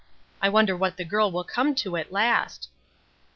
—I 0.41 0.49
wonder 0.49 0.75
what 0.75 0.97
the 0.97 1.05
girl 1.05 1.31
will 1.31 1.43
come 1.43 1.75
to 1.75 1.95
at 1.95 2.11
last! 2.11 2.69